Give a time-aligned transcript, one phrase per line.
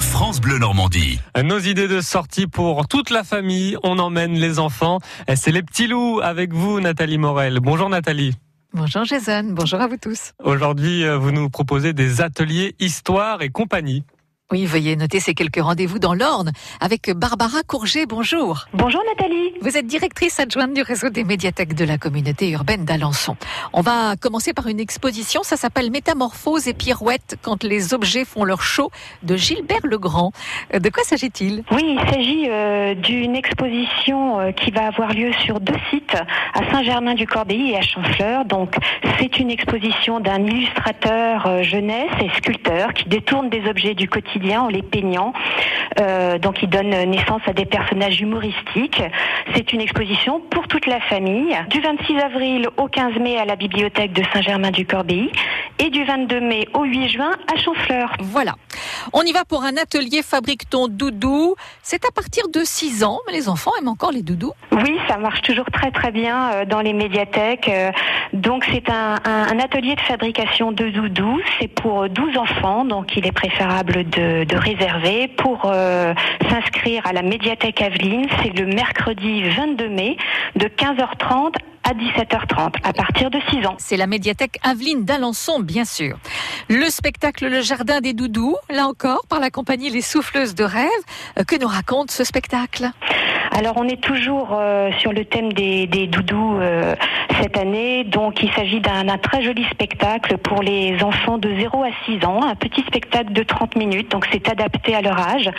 [0.00, 1.18] France Bleu Normandie.
[1.42, 5.00] Nos idées de sortie pour toute la famille, on emmène les enfants.
[5.28, 7.60] Et C'est les petits loups avec vous, Nathalie Morel.
[7.60, 8.34] Bonjour Nathalie.
[8.72, 10.32] Bonjour Jason, bonjour à vous tous.
[10.42, 14.02] Aujourd'hui, euh, vous nous proposez des ateliers histoire et compagnie.
[14.52, 18.04] Oui, veuillez noter ces quelques rendez-vous dans l'Orne avec Barbara Courget.
[18.04, 18.66] Bonjour.
[18.74, 19.54] Bonjour Nathalie.
[19.62, 23.38] Vous êtes directrice adjointe du réseau des médiathèques de la communauté urbaine d'Alençon.
[23.72, 28.44] On va commencer par une exposition, ça s'appelle Métamorphose et pirouettes quand les objets font
[28.44, 28.90] leur show
[29.22, 30.30] de Gilbert Legrand.
[30.74, 31.64] Euh, De quoi s'agit-il?
[31.70, 36.14] Oui, il s'agit euh, d'une exposition euh, qui va avoir lieu sur deux sites,
[36.52, 38.44] à Saint-Germain-du-Corbéis et à Chanfleur.
[38.44, 38.74] Donc,
[39.18, 44.33] c'est une exposition d'un illustrateur euh, jeunesse et sculpteur qui détourne des objets du quotidien
[44.56, 45.32] en les peignant.
[46.00, 49.02] Euh, donc, il donne naissance à des personnages humoristiques.
[49.54, 53.56] C'est une exposition pour toute la famille, du 26 avril au 15 mai à la
[53.56, 55.30] bibliothèque de Saint-Germain-du-Corbéis
[55.78, 58.12] et du 22 mai au 8 juin à Chanfleur.
[58.20, 58.54] Voilà.
[59.12, 61.54] On y va pour un atelier Fabrique ton doudou.
[61.82, 64.52] C'est à partir de 6 ans, mais les enfants aiment encore les doudous.
[64.72, 67.68] Oui, ça marche toujours très très bien euh, dans les médiathèques.
[67.68, 67.90] Euh,
[68.32, 69.16] Donc c'est un,
[69.58, 71.40] atelier de fabrication de doudous.
[71.58, 75.28] C'est pour 12 enfants, donc il est préférable de, réserver.
[75.28, 76.14] Pour euh,
[76.48, 80.16] s'inscrire à la médiathèque Aveline, c'est le mercredi 22 mai
[80.56, 83.76] de 15h30 à 17h30 à partir de 6 ans.
[83.78, 86.16] C'est la médiathèque Aveline d'Alençon, bien sûr.
[86.68, 90.88] Le spectacle Le Jardin des Doudous, là encore, par la compagnie Les Souffleuses de Rêve.
[91.38, 92.90] Euh, Que nous raconte ce spectacle?
[93.56, 96.96] Alors on est toujours euh, sur le thème des, des doudous euh,
[97.40, 101.84] cette année, donc il s'agit d'un d'un très joli spectacle pour les enfants de 0
[101.84, 105.50] à 6 ans, un petit spectacle de 30 minutes, donc c'est adapté à leur âge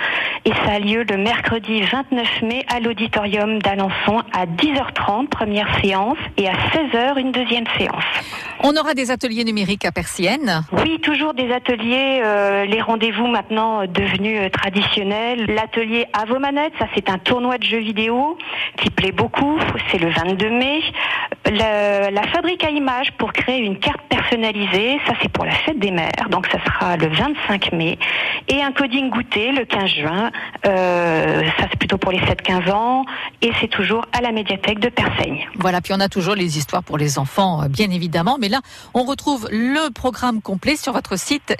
[0.45, 6.17] et ça a lieu le mercredi 29 mai à l'auditorium d'Alençon à 10h30, première séance,
[6.37, 8.03] et à 16h, une deuxième séance.
[8.63, 10.63] On aura des ateliers numériques à Persienne.
[10.71, 15.45] Oui, toujours des ateliers, euh, les rendez-vous maintenant euh, devenus euh, traditionnels.
[15.47, 18.37] L'atelier à vos manettes, ça c'est un tournoi de jeux vidéo
[18.77, 19.57] qui plaît beaucoup,
[19.91, 20.81] c'est le 22 mai.
[21.51, 25.79] La, la fabrique à images pour créer une carte personnalisée, ça c'est pour la fête
[25.79, 27.97] des mères, donc ça sera le 25 mai.
[28.47, 30.31] Et un coding goûter le 15 juin,
[30.65, 33.05] euh, ça c'est plutôt pour les 7-15 ans,
[33.41, 35.47] et c'est toujours à la médiathèque de Persaigne.
[35.59, 38.37] Voilà, puis on a toujours les histoires pour les enfants, euh, bien évidemment.
[38.39, 38.61] Mais là,
[38.93, 41.55] on retrouve le programme complet sur votre site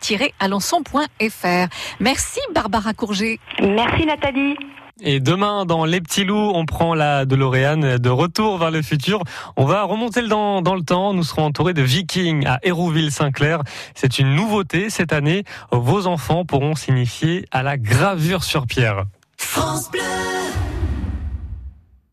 [0.00, 1.68] cu-alençon.fr.
[2.00, 3.38] Merci Barbara Courget.
[3.60, 4.56] Merci Nathalie.
[5.00, 9.22] Et demain, dans Les Petits Loups, on prend la DeLorean de retour vers le futur.
[9.56, 11.14] On va remonter dans le temps.
[11.14, 13.62] Nous serons entourés de vikings à Hérouville-Saint-Clair.
[13.94, 15.44] C'est une nouveauté cette année.
[15.70, 19.04] Vos enfants pourront signifier à la gravure sur pierre.
[19.36, 20.37] France Bleu.